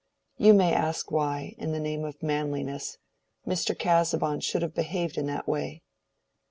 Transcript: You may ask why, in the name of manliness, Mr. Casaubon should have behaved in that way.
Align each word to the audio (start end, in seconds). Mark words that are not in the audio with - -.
You 0.39 0.55
may 0.55 0.73
ask 0.73 1.11
why, 1.11 1.53
in 1.59 1.73
the 1.73 1.79
name 1.79 2.05
of 2.05 2.23
manliness, 2.23 2.97
Mr. 3.45 3.77
Casaubon 3.77 4.39
should 4.39 4.63
have 4.63 4.73
behaved 4.73 5.15
in 5.15 5.27
that 5.27 5.47
way. 5.47 5.83